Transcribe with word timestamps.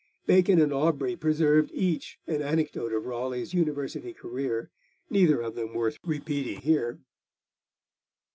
Bacon 0.25 0.59
and 0.59 0.73
Aubrey 0.73 1.15
preserved 1.15 1.69
each 1.75 2.17
an 2.25 2.41
anecdote 2.41 2.91
of 2.91 3.05
Raleigh's 3.05 3.53
university 3.53 4.13
career, 4.13 4.71
neither 5.11 5.41
of 5.41 5.53
them 5.53 5.75
worth 5.75 5.99
repeating 6.03 6.59
here. 6.61 6.97